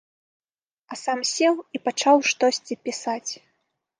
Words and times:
А 0.93 0.97
сам 1.01 1.19
сеў 1.33 1.55
і 1.77 1.83
пачаў 1.87 2.17
штосьці 2.31 2.79
пісаць. 2.89 3.31